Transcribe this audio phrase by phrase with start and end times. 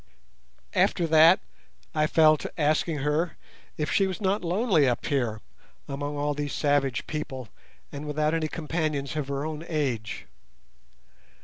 [0.73, 1.39] After that
[1.93, 3.37] I fell to asking her
[3.77, 5.41] if she was not lonely up here
[5.87, 7.49] among all these savage people
[7.91, 10.25] and without any companions of her own age.